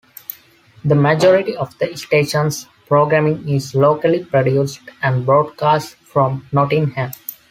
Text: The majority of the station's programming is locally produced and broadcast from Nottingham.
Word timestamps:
The 0.83 0.95
majority 0.95 1.55
of 1.55 1.77
the 1.77 1.95
station's 1.95 2.65
programming 2.87 3.47
is 3.47 3.75
locally 3.75 4.25
produced 4.25 4.79
and 5.03 5.23
broadcast 5.27 5.93
from 5.93 6.47
Nottingham. 6.51 7.11